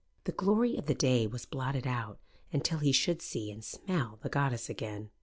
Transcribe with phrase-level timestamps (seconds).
[0.23, 2.17] The glory of the day was blotted out
[2.51, 5.11] until he should see and smell the goddess again.